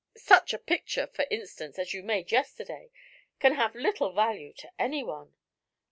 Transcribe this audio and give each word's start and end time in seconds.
Such 0.17 0.51
a 0.51 0.57
picture, 0.57 1.05
for 1.05 1.27
instance, 1.29 1.77
as 1.77 1.93
you 1.93 2.01
made 2.01 2.31
yesterday 2.31 2.89
can 3.39 3.53
have 3.53 3.75
little 3.75 4.13
value 4.13 4.51
to 4.53 4.71
anyone." 4.79 5.35